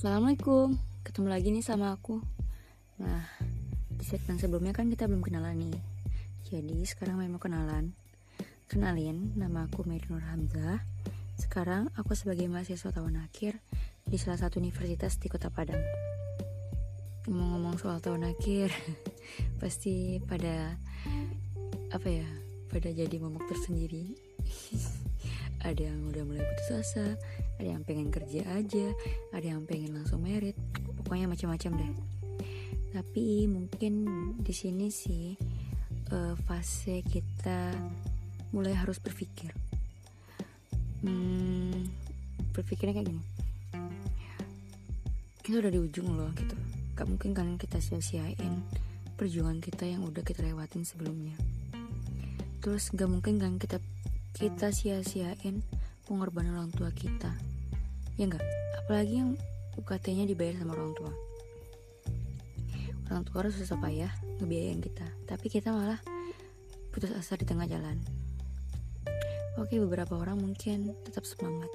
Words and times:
Assalamualaikum, 0.00 0.80
ketemu 1.04 1.28
lagi 1.28 1.52
nih 1.52 1.60
sama 1.60 1.92
aku. 1.92 2.24
Nah, 3.04 3.20
di 3.92 4.00
segmen 4.00 4.40
sebelumnya 4.40 4.72
kan 4.72 4.88
kita 4.88 5.04
belum 5.04 5.20
kenalan 5.20 5.60
nih. 5.60 5.76
Jadi 6.48 6.88
sekarang 6.88 7.20
mau 7.20 7.36
kenalan. 7.36 7.92
Kenalin, 8.64 9.36
nama 9.36 9.68
aku 9.68 9.84
Mary 9.84 10.08
Nur 10.08 10.24
Hamzah. 10.24 10.80
Sekarang 11.36 11.92
aku 12.00 12.16
sebagai 12.16 12.48
mahasiswa 12.48 12.88
tahun 12.96 13.20
akhir 13.28 13.60
di 14.08 14.16
salah 14.16 14.40
satu 14.40 14.56
universitas 14.56 15.20
di 15.20 15.28
Kota 15.28 15.52
Padang. 15.52 15.84
Ngomong-ngomong 17.28 17.76
soal 17.76 18.00
tahun 18.00 18.24
akhir, 18.24 18.72
pasti 19.60 20.16
pada 20.24 20.80
apa 21.92 22.08
ya? 22.08 22.28
Pada 22.72 22.88
jadi 22.88 23.20
momok 23.20 23.52
tersendiri. 23.52 24.16
ada 25.60 25.82
yang 25.92 26.08
udah 26.08 26.22
mulai 26.24 26.44
putus 26.44 26.70
asa, 26.80 27.06
ada 27.60 27.68
yang 27.68 27.84
pengen 27.84 28.08
kerja 28.08 28.44
aja, 28.56 28.86
ada 29.32 29.46
yang 29.46 29.68
pengen 29.68 29.96
langsung 29.96 30.24
merit, 30.24 30.56
pokoknya 31.04 31.28
macam-macam 31.28 31.72
deh. 31.76 31.92
Tapi 32.90 33.46
mungkin 33.46 33.92
di 34.40 34.54
sini 34.56 34.90
sih 34.90 35.36
uh, 36.10 36.34
fase 36.48 37.06
kita 37.06 37.70
mulai 38.50 38.74
harus 38.74 38.98
berpikir. 38.98 39.54
Hmm, 41.00 41.86
berpikirnya 42.52 43.00
kayak 43.00 43.08
gini. 43.14 43.22
Kita 45.40 45.62
udah 45.62 45.72
di 45.72 45.80
ujung 45.80 46.08
loh 46.18 46.30
gitu. 46.34 46.56
Gak 46.98 47.08
mungkin 47.08 47.30
kan 47.32 47.56
kita 47.56 47.80
sia-siain 47.80 48.60
perjuangan 49.16 49.60
kita 49.62 49.88
yang 49.88 50.04
udah 50.04 50.20
kita 50.24 50.44
lewatin 50.44 50.84
sebelumnya. 50.84 51.36
Terus 52.60 52.92
gak 52.92 53.08
mungkin 53.08 53.40
kan 53.40 53.56
kita 53.56 53.80
kita 54.34 54.70
sia-siain 54.70 55.62
pengorbanan 56.06 56.58
orang 56.58 56.72
tua 56.74 56.90
kita. 56.90 57.30
Ya 58.18 58.26
enggak 58.26 58.44
apalagi 58.90 59.22
yang 59.22 59.30
UKT-nya 59.78 60.26
dibayar 60.26 60.58
sama 60.58 60.74
orang 60.74 60.92
tua. 60.98 61.12
Orang 63.06 63.22
tua 63.26 63.46
harus 63.46 63.54
susah 63.54 63.78
payah 63.78 64.10
ngebiayain 64.42 64.82
kita. 64.82 65.06
Tapi 65.30 65.46
kita 65.46 65.70
malah 65.70 66.02
putus 66.90 67.14
asa 67.14 67.38
di 67.38 67.46
tengah 67.46 67.70
jalan. 67.70 68.02
Oke 69.58 69.78
beberapa 69.78 70.18
orang 70.18 70.42
mungkin 70.42 70.94
tetap 71.06 71.22
semangat. 71.22 71.70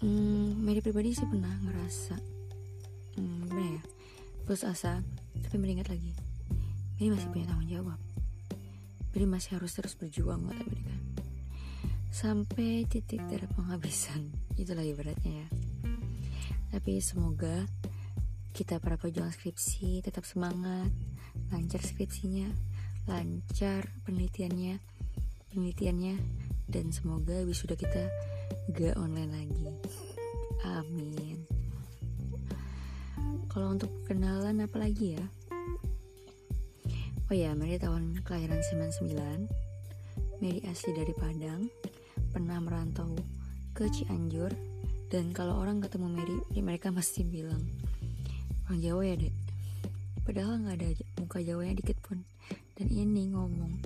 Hmm, 0.00 0.56
Mary 0.64 0.80
pribadi 0.80 1.12
sih 1.12 1.26
pernah 1.26 1.52
ngerasa 1.68 2.16
hmm, 3.18 3.38
gimana 3.50 3.70
ya? 3.76 3.82
Putus 4.48 4.64
asa 4.64 5.04
tapi 5.44 5.56
mengingat 5.60 5.92
lagi. 5.92 6.16
Ini 6.96 7.12
masih 7.12 7.28
punya 7.28 7.52
tanggung 7.52 7.68
jawab. 7.68 8.00
Jadi 9.12 9.24
masih 9.24 9.60
harus 9.60 9.72
terus 9.76 9.94
berjuang 9.96 10.48
buat 10.48 10.56
Amerika 10.56 10.97
sampai 12.08 12.88
titik 12.88 13.20
darah 13.28 13.48
penghabisan. 13.52 14.32
Itulah 14.60 14.84
ibaratnya 14.84 15.44
ya. 15.44 15.48
Tapi 16.68 17.00
semoga 17.00 17.64
kita 18.52 18.82
para 18.82 18.98
pejuang 18.98 19.30
skripsi 19.30 20.02
tetap 20.02 20.26
semangat 20.26 20.90
lancar 21.54 21.78
skripsinya 21.78 22.50
lancar 23.06 23.86
penelitiannya 24.02 24.82
penelitiannya 25.54 26.18
dan 26.68 26.92
semoga 26.92 27.40
wisuda 27.46 27.78
kita 27.78 28.10
gak 28.76 28.98
online 29.00 29.32
lagi. 29.32 29.66
Amin. 30.68 31.40
Kalau 33.48 33.72
untuk 33.72 33.88
kenalan 34.04 34.60
apa 34.60 34.76
lagi 34.76 35.16
ya? 35.16 35.24
Oh 37.28 37.36
ya, 37.36 37.52
Mary 37.56 37.80
tahun 37.80 38.20
kelahiran 38.24 38.60
99 38.60 39.48
Mary 40.40 40.60
asli 40.68 40.92
dari 40.92 41.12
Padang 41.16 41.66
Pernah 42.38 42.62
merantau 42.62 43.18
ke 43.74 43.90
Cianjur 43.90 44.54
Dan 45.10 45.34
kalau 45.34 45.58
orang 45.58 45.82
ketemu 45.82 46.06
Mary 46.06 46.38
Mereka 46.54 46.94
pasti 46.94 47.26
bilang 47.26 47.58
Orang 48.70 48.78
Jawa 48.78 49.02
ya 49.10 49.18
dek. 49.18 49.34
Padahal 50.22 50.62
gak 50.62 50.78
ada 50.78 50.86
muka 51.18 51.42
Jawanya 51.42 51.74
dikit 51.82 51.98
pun. 51.98 52.22
Dan 52.78 52.94
ini 52.94 53.34
ngomong 53.34 53.82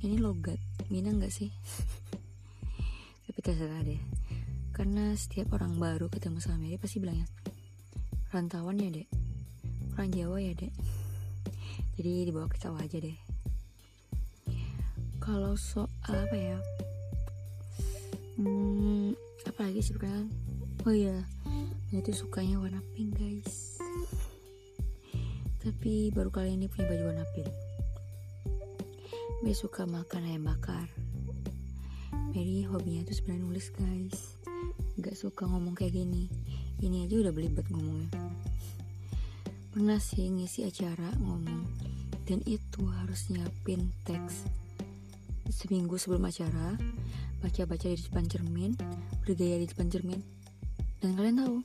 Ini 0.00 0.16
logat 0.16 0.56
Minang 0.88 1.20
gak 1.20 1.28
sih? 1.28 1.52
Tapi 3.28 3.38
terserah 3.44 3.84
deh. 3.84 4.00
Karena 4.72 5.12
setiap 5.12 5.52
orang 5.60 5.76
baru 5.76 6.08
ketemu 6.08 6.40
sama 6.40 6.64
Mary 6.64 6.80
Pasti 6.80 7.04
bilangnya 7.04 7.28
Rantauan 8.32 8.80
ya 8.80 8.88
dek. 8.88 9.12
Orang 10.00 10.08
Jawa 10.16 10.40
ya 10.40 10.56
dek. 10.56 10.72
Jadi 12.00 12.32
dibawa 12.32 12.48
ke 12.48 12.56
sawah 12.56 12.80
aja 12.80 12.96
deh. 12.96 13.18
Kalau 15.20 15.52
soal 15.60 16.16
apa 16.16 16.32
ya 16.32 16.56
lagi 19.70 19.86
sih 19.86 19.94
kan? 20.02 20.26
Oh 20.82 20.90
iya 20.90 21.22
itu 21.94 22.10
sukanya 22.10 22.58
warna 22.58 22.82
pink 22.90 23.14
guys. 23.14 23.78
Tapi 25.62 26.10
baru 26.10 26.26
kali 26.34 26.58
ini 26.58 26.66
punya 26.66 26.90
baju 26.90 27.14
warna 27.14 27.22
pink. 27.30 27.46
Mary 29.46 29.54
suka 29.54 29.86
makan 29.86 30.26
ayam 30.26 30.50
bakar. 30.50 30.90
Mary 32.34 32.66
hobinya 32.66 33.06
tuh 33.06 33.14
sebenarnya 33.14 33.46
nulis 33.46 33.70
guys. 33.70 34.42
Gak 34.98 35.14
suka 35.14 35.46
ngomong 35.46 35.78
kayak 35.78 36.02
gini. 36.02 36.26
Ini 36.82 37.06
aja 37.06 37.30
udah 37.30 37.30
belibet 37.30 37.70
ngomongnya. 37.70 38.10
Pernah 39.70 40.02
sih 40.02 40.26
ngisi 40.34 40.66
acara 40.66 41.14
ngomong 41.22 41.62
dan 42.26 42.42
itu 42.42 42.90
harus 42.90 43.30
nyiapin 43.30 43.94
teks 44.02 44.50
seminggu 45.46 45.94
sebelum 45.94 46.26
acara 46.26 46.74
baca-baca 47.40 47.88
di 47.88 47.96
depan 47.96 48.24
cermin 48.28 48.72
bergaya 49.24 49.56
di 49.60 49.66
depan 49.66 49.88
cermin. 49.88 50.20
Dan 51.00 51.16
kalian 51.16 51.40
tahu 51.40 51.56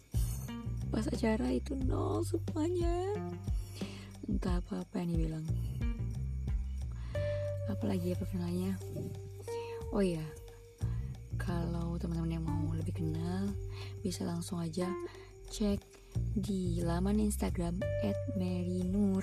pas 0.90 1.06
acara 1.12 1.52
itu 1.52 1.76
nol 1.76 2.24
semuanya. 2.24 3.12
Entah 4.26 4.64
apa-apa 4.64 5.04
yang 5.04 5.12
dibilang. 5.12 5.46
Apalagi 7.68 8.16
ya 8.16 8.16
perkenalannya. 8.18 8.74
Oh 9.92 10.02
iya 10.02 10.24
kalau 11.46 11.94
teman-teman 12.02 12.42
yang 12.42 12.46
mau 12.46 12.74
lebih 12.74 12.98
kenal 12.98 13.54
bisa 14.02 14.26
langsung 14.26 14.58
aja 14.58 14.90
cek 15.54 15.78
di 16.34 16.82
laman 16.82 17.22
Instagram 17.22 17.78
@marynur 18.40 19.22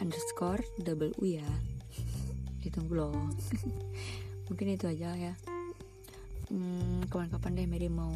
underscore 0.00 0.64
double 0.80 1.12
u 1.20 1.24
ya. 1.28 1.50
Ditunggu 2.64 2.96
loh. 2.96 3.12
Mungkin 4.48 4.76
itu 4.76 4.88
aja 4.88 5.12
ya 5.16 5.34
hmm, 6.54 7.10
kapan-kapan 7.10 7.58
deh 7.58 7.66
Mary 7.66 7.90
mau 7.90 8.14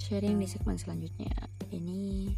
sharing 0.00 0.40
di 0.40 0.48
segmen 0.48 0.80
selanjutnya. 0.80 1.36
Ini 1.68 2.32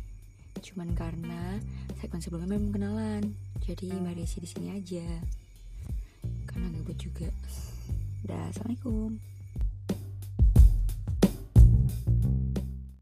cuman 0.58 0.92
karena 0.98 1.62
segmen 2.02 2.18
sebelumnya 2.18 2.58
memang 2.58 2.74
kenalan 2.74 3.22
jadi 3.62 3.94
mari 4.02 4.26
isi 4.26 4.42
di 4.42 4.48
sini 4.50 4.74
aja. 4.74 5.06
Karena 6.50 6.74
gabut 6.74 6.98
juga. 6.98 7.30
Dah 8.26 8.50
assalamualaikum 8.50 9.39